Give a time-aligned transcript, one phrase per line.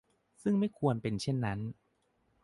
[0.41, 1.59] ซึ่งไม่ควรเป็นเช่นนั้น